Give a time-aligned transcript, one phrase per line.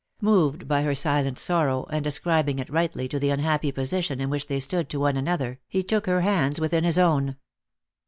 [0.23, 4.47] Moved by her silent sorrow, and ascribing it rightly to the unhappy position in which
[4.47, 7.35] they stood to one another, he took her hands within his own.